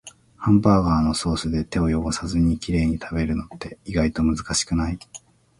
[0.35, 4.97] ハンバーガーをソースで手を汚さずにきれいに食べるのって、意外と難しくない？